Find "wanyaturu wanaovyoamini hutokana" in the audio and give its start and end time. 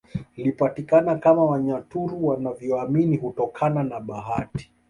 1.45-3.83